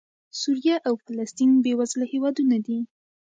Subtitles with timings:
[0.41, 2.79] سوریه او فلسطین بېوزله هېوادونه دي.